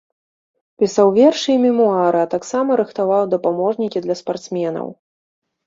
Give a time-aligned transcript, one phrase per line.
[0.83, 4.87] Пісаў вершы і мемуары, а таксама рыхтаваў дапаможнікі для спартсменаў.